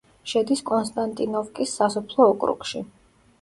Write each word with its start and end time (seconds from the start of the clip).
შედის 0.29 0.61
კონსტანტინოვკის 0.69 1.75
სასოფლო 1.81 2.27
ოკრუგში. 2.33 2.83